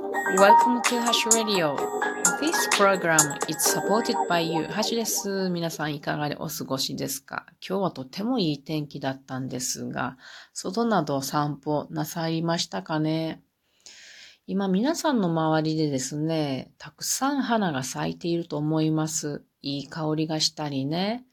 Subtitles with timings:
[0.00, 1.76] Welcome to Hash Radio.
[2.40, 4.64] This program is supported by you.
[4.64, 5.50] ハッシュです。
[5.50, 7.44] 皆さんいかがでお過ごしですか？
[7.66, 10.16] 今日はとてもいい天気だったんですが、
[10.54, 13.42] 外など散歩なさいましたかね？
[14.46, 19.44] 今皆さんの周りでですね、たくさん花が咲いていると思います。
[19.60, 21.26] いい香りがしたりね、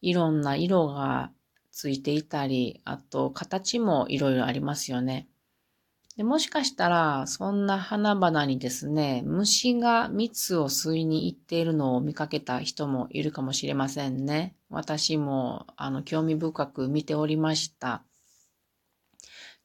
[0.00, 1.30] いろんな色が
[1.70, 5.28] ついていたり、あと形もいろいろありますよね。
[6.18, 14.56] でもしかしたら、そんな花々にですね、虫が蜜を吸いに行っているのを見かけた人もいるかもしれませんね。
[14.68, 18.02] 私も、あの、興味深く見ておりました。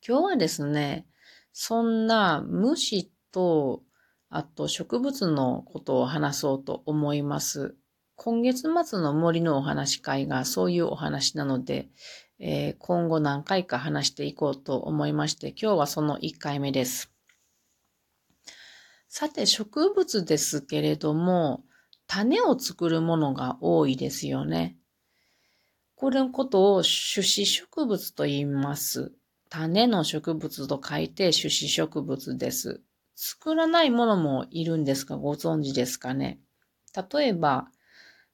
[0.08, 1.08] 今日はですね、
[1.54, 3.82] そんな虫と、
[4.30, 7.76] あと植物のことを話そうと思います。
[8.16, 11.90] 今月末の森のお話会がそういうお話なので、
[12.46, 17.10] えー、今後何回か話していこうと思いまして、今日はその1回目です。
[19.08, 21.64] さて、植物ですけれども、
[22.06, 24.76] 種を作るものが多いですよね。
[25.96, 29.14] これのことを種子植物と言います。
[29.50, 32.82] 種の植物と書いて種子植物です。
[33.16, 36.42] 作らないものもいるんですが、ご存知ですかね？
[36.94, 37.70] 例えば、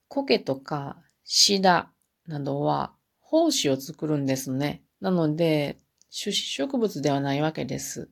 [0.07, 1.91] 苔とかシダ
[2.25, 2.93] などは
[3.29, 4.81] 胞子を作るんですね。
[5.01, 5.77] なので、
[6.11, 8.09] 種子植物ではないわけです。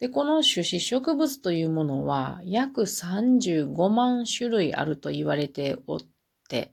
[0.00, 6.00] で、この種子植物というものは約35万種類あると言われておっ
[6.48, 6.72] て、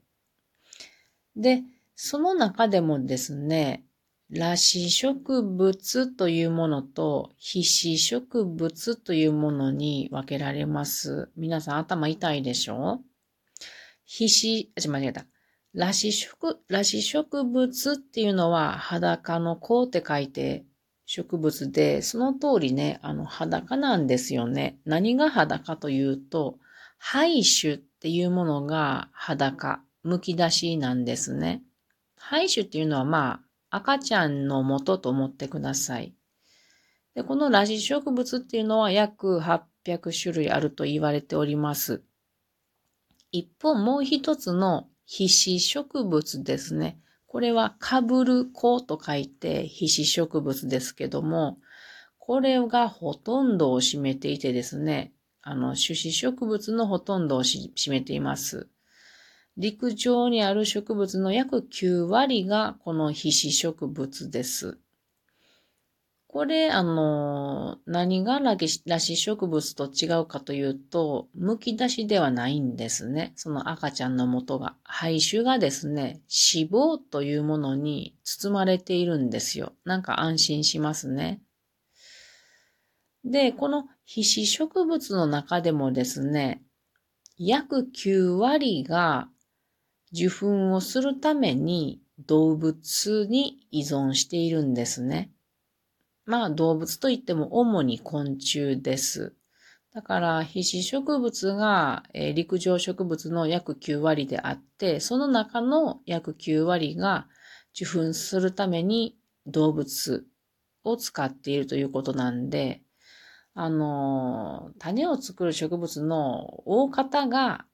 [1.36, 1.62] で、
[1.94, 3.84] その中でもですね、
[4.32, 11.30] 裸子植物というものと皮脂植物というものに分けられます。
[11.36, 13.02] 皆さん頭痛いでしょ？
[14.04, 15.26] 皮脂、あ、間違えた。
[15.76, 20.64] 裸子植、裸子植物っていうのは裸の子って書いて
[21.04, 24.78] 植物で、その通りね、あの裸なんですよね。
[24.86, 26.58] 何が裸というと、
[26.96, 31.62] 排種っていうものが裸、剥き出しなんですね。
[32.16, 36.14] 排種っていうのはまあ、赤ちゃんの元と思ってください。
[37.14, 42.02] で、この裸子植物っていうのは約800種類あると言われております。
[43.30, 46.98] 一方、もう一つの皮脂植物ですね。
[47.26, 51.58] これはかぶる子と書いて皮脂植物ですけども、
[52.18, 55.12] これがほとんどを占めていてですね、
[55.42, 58.68] あの、種子植物のほとんどを占めています。
[59.56, 64.78] 陸上にある植物の約9割がこの皮脂植物です。
[66.36, 73.32] これ、あの、何がらし植物と違うかというと、剥き出しではないんですね。
[73.36, 74.76] その赤ちゃんの元が。
[74.84, 79.72] 胚種がですね、脂肪というものに包まれているんですよ。
[79.86, 81.40] なんか安心しますね。
[83.24, 86.62] で、この皮脂植物の中でもですね、
[87.38, 89.30] 約9割が
[90.12, 95.30] 受粉をするために動物に依存しているんですね。
[96.26, 99.34] まあ動物といっても主に昆虫です。
[99.94, 107.28] だから皮脂植物が、え、陸上植物の約9割であって、その中の約9割が
[107.74, 109.16] 受粉するために
[109.46, 110.26] 動物
[110.84, 112.82] を使っているということなんで、
[113.54, 117.64] あの、種を作る植物の大方が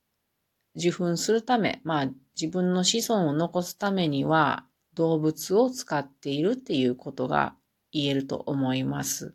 [0.76, 2.10] 受粉するため、まあ
[2.40, 4.64] 自分の子孫を残すためには
[4.94, 7.56] 動物を使っているっていうことが
[7.92, 9.34] 言えると思います。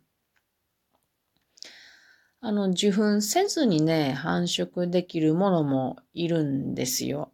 [2.40, 7.32] あの、受粉せずにね、繁殖できるものもいるんですよ。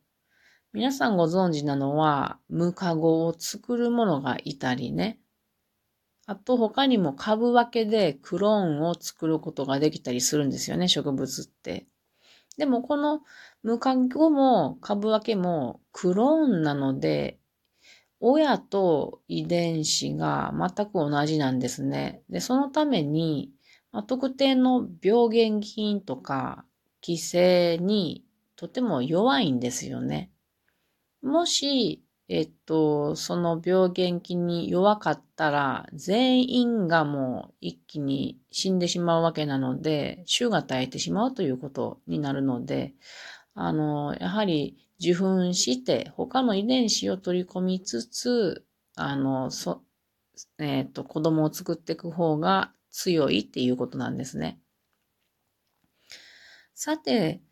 [0.72, 5.18] 皆さんご存知なのは、ムカゴを作るものがいたりね。
[6.26, 11.86] あと他にも株分けでクローンを作ることができたりするんですよね、植物って。
[12.56, 13.20] でもこの
[13.62, 17.38] ムカゴも株分けもクローンなので、
[18.26, 22.22] 親と遺伝子が全く同じなんですね。
[22.30, 23.52] で、そのために、
[23.92, 26.64] まあ、特定の病原菌とか
[27.02, 28.24] 寄生に
[28.56, 30.30] とても弱いんですよね。
[31.22, 42.94] もし、えっと、その病原菌に弱かったら、全員がもう一気に死んでしまうわけなので、種が絶えてしまうということになるので、
[43.54, 48.64] あの、やはり受粉して他の遺伝子を取り込みつつ、
[48.96, 49.82] あの、そ、
[50.58, 54.58] えっ、ー、と、子供を作っていく方が強いっていうことなんですね。
[56.74, 57.42] さて、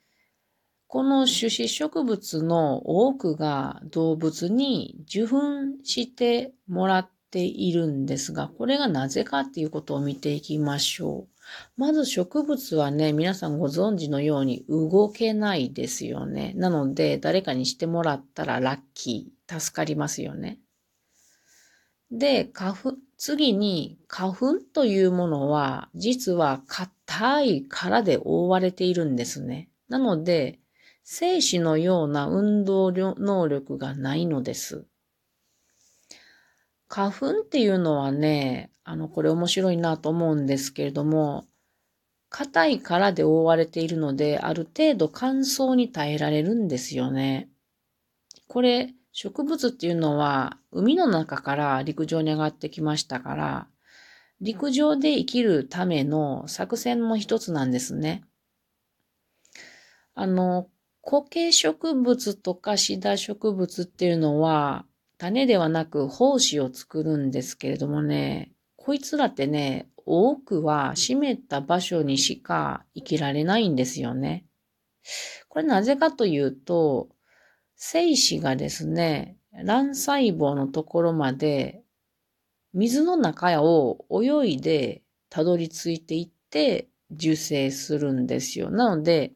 [0.86, 5.38] この種子植物の多くが動物に受粉
[5.84, 11.31] してもらっているんですが、これがなぜかっていうことを見ていきましょう。
[11.76, 16.52] まず植物はね、皆さんご存知のように動けないですよね。
[16.56, 20.60] なので、誰かにしてもらったらラッキー、助かりますよね。
[22.10, 29.70] で、花粉、次に花粉というものは、実は硬い殻で覆われているんですね。
[29.88, 30.58] なので、
[31.04, 34.86] 精子のような運動能力がないのです。
[36.94, 41.46] 花粉っていうのはね、あの、これ面白いなと思うんですけれども、
[42.28, 47.48] 硬い殻で覆われているので、ある程度乾燥に耐えられるんですよね。
[48.46, 53.68] これ、植物っていうのは、海の中から陸上に上がってきましたから、
[54.42, 58.22] 陸上で生きるための作戦も一つなんですね。
[60.14, 60.68] あの、
[61.00, 64.84] 苔植物とかシダ植物っていうのは、
[65.22, 74.46] 種ではなく胞子を作るんですけれどもね、こいつらってね、多くは湿った場所にしか生きられないんですよね。
[75.48, 77.08] これなぜかというと、
[77.76, 81.84] 精子がですね、卵細胞のところまで
[82.74, 88.70] 水の中を泳いでたどり着いていって受精するんですよ。
[88.70, 89.34] なので、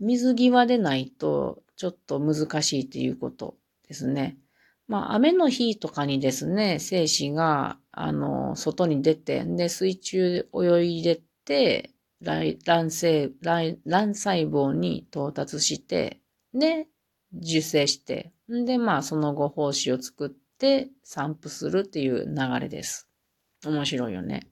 [0.00, 4.38] 水際でないとちょっと難しいっていうことですね。
[4.88, 11.90] まあ、雨の日とかにですね、精子が、あの、外に出て、で、水中泳いでって、
[12.20, 16.20] 卵性、卵細胞に到達して、
[16.54, 16.88] で、
[17.34, 23.08] 受精して、で、まあ、その後、胞子を作って散布するっていう流れです。
[23.66, 24.48] 面白いよね。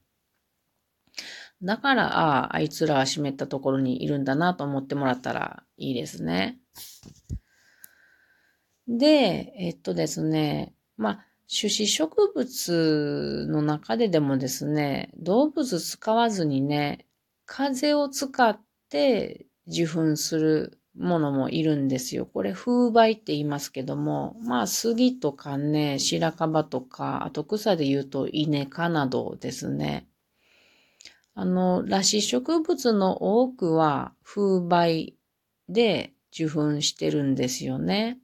[1.62, 6.58] だから、ああ、あいつらは湿ったところにいるんだなと思ってもらったらいいですね。
[8.88, 17.06] で、えっとですね、まあ、種子植物の中ででもですね、動物使わずにね、
[17.46, 22.26] 風を使って受粉するものもいるんですよ。
[22.26, 30.08] これ風媒って言いますけども、まあ杉とかね、白樺とか、あと草で言うと稲科などですね。
[31.34, 35.14] あの、裸子植物の多くは風媒
[35.68, 38.18] で受粉してるんですよね。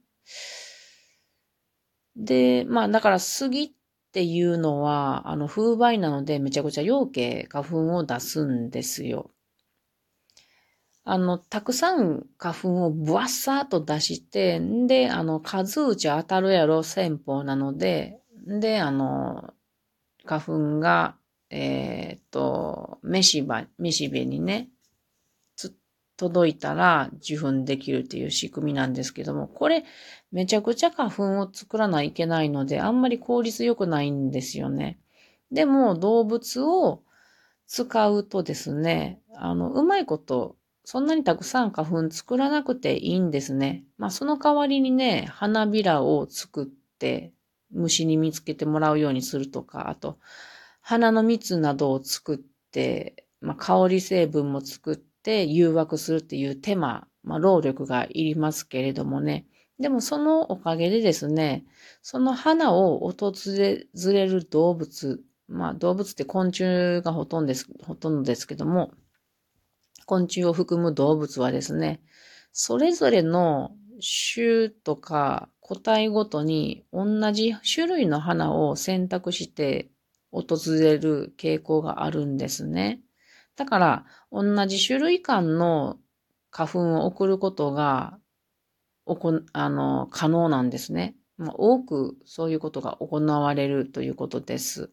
[2.15, 3.71] で、まあだから杉っ
[4.11, 9.31] ていうのは、あの風媒なのでめちゃくちゃ陽気花粉を出すんですよ。
[11.05, 19.53] あの、たくさん花粉をブワッサーと出して、で、あの、数打ち当たるやろ戦法なので、で、あの、
[20.25, 21.17] 花粉が、
[21.49, 24.69] えっ、と、めしば、めしべにね、
[26.17, 29.83] 届いたら受粉できるっていう仕組みなんですけども、これ
[30.31, 34.99] めちゃくちゃ花粉を作らないといけないので、あんまり効率良くないんですよね。
[35.51, 37.03] でも動物を
[37.67, 40.55] 使うとですね、あの、うまいこと、
[40.85, 43.83] そんなにたくさん花粉作らなくていいんですね。
[43.97, 46.65] まあその代わりにね、花びらを作っ
[46.99, 47.31] て
[47.71, 50.19] 虫に見つけてもらうようにするとか、あと、
[50.81, 52.37] 花の蜜などを作っ
[52.71, 59.47] て、まあ香り成分も作って、って誘惑するっていう手間、まあ、労力がいりますけれどもね。
[59.79, 61.63] でもそのおかげでですね、
[62.01, 68.91] その花を訪れる動物、まあ動物って昆虫がほとんどです、ほとんどですけども、
[70.05, 72.01] 昆虫を含む動物はですね、
[72.51, 73.71] それぞれの
[74.35, 79.89] 種とか個体ごとに同じ種類の花を選択して
[80.31, 82.99] 訪れる傾向があるんですね。
[83.55, 85.99] だから、同じ種類間の
[86.49, 88.17] 花粉を送ることが、
[89.05, 91.15] おこ、あの、可能なんですね。
[91.37, 94.91] まあ、多くそういうことが行われるということです。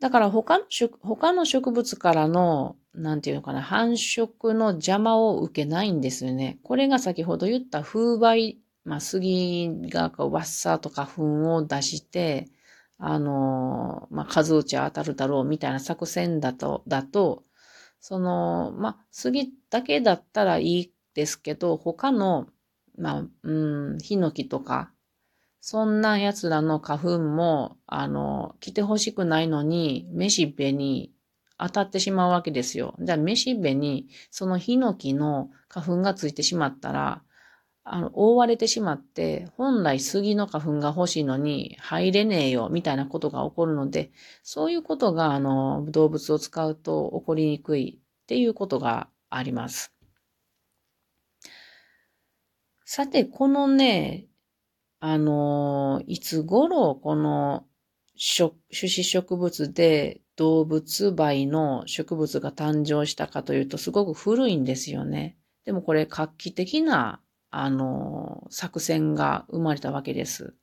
[0.00, 6.58] だから他の植、他の植物からの、なんていうのかな、繁殖の邪魔を受けないんですよね。
[6.62, 12.48] これが先ほど言った風媒、まあ、杉がワッサーと花粉を出して、
[13.00, 17.44] あの、まあ、数打ち当たるだろうみたいな作戦だと、だと、
[17.98, 22.46] その、まあ、杉だけだったらいいですけど、他の、
[22.98, 24.92] まあ、うん、ヒノキとか、
[25.60, 31.12] そんな奴らの花粉も、あの、来てほしくないのに、めしべに
[31.58, 32.94] 当たってしまうわけですよ。
[33.00, 37.22] じゃあ、めしべに、そのヒノキの花粉がついてしまったら、
[37.92, 44.10] あの、覆われてしまって、本来杉の花粉が欲しいのに入れねえよ、みたいなことが起こるので、
[44.42, 49.92] そういうことが、あの、動物を使うと起こりにくいっていうことがあります。
[52.84, 54.26] さて、このね、
[55.00, 57.64] あの、いつ頃この
[58.20, 65.38] 種子植物で動物媒の植物が誕生したかというとすごく古いんですよね。
[65.64, 70.54] でもこれ画期的な、あの、作戦が生まれたわけです。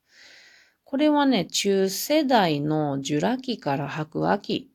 [0.84, 4.72] これはね、中世代のジュラ紀から白亜紀、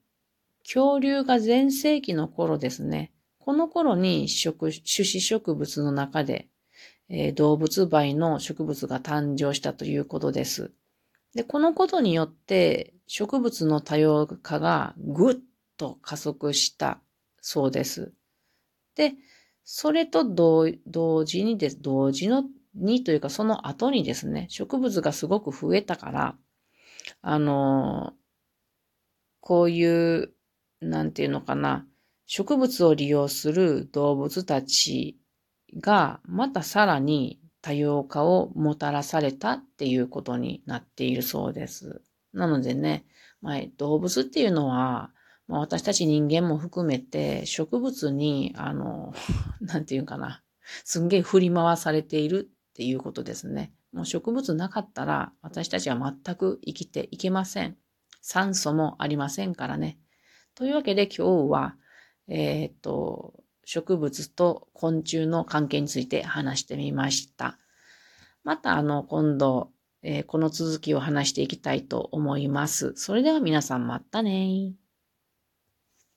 [0.62, 3.12] 恐竜が全盛期の頃ですね。
[3.38, 6.48] この頃に種子植物の中で、
[7.08, 10.70] えー、動物媒の植物が誕生したということです。
[11.34, 15.36] で、このことによって植物の多様化がぐっ
[15.76, 17.00] と加速した
[17.40, 18.12] そうです。
[18.94, 19.14] で、
[19.64, 26.36] それと同時にです、同時のにというかその後にですね、植物がすごく増えたから、
[27.20, 28.14] あの、
[29.40, 30.32] こういう、
[30.80, 31.86] なんていうのかな、
[32.26, 35.18] 植物を利用する動物たち
[35.78, 42.02] がまたさらに多様化をもたらされたっていうことになっているそうです。
[42.32, 43.04] なのでね、
[43.40, 45.12] まあ、動物っていうのは、
[45.52, 49.12] まあ、私たち人間も含めて植物に、あの、
[49.60, 50.42] なんていうかな、
[50.82, 53.70] すんげえ振り回されているっていうことですね。
[53.92, 57.76] もう植物なかったら私たちは全く生きていけません。
[58.22, 59.98] 酸素もありませんからね。
[60.54, 61.76] というわけで今日は、
[62.28, 63.34] えっ、と、
[63.66, 67.58] 植物と昆虫の関係について話してみました。
[68.42, 69.70] またあの今度、
[70.02, 72.94] えー、この続きを話していきたいと思います。
[72.96, 74.72] それでは皆さんまたね